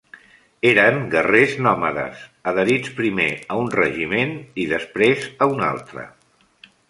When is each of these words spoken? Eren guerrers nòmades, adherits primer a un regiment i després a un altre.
Eren 0.69 0.95
guerrers 1.09 1.51
nòmades, 1.65 2.23
adherits 2.51 2.95
primer 3.01 3.29
a 3.55 3.59
un 3.65 3.69
regiment 3.77 4.33
i 4.63 4.67
després 4.73 5.27
a 5.47 5.49
un 5.57 5.65
altre. 5.69 6.07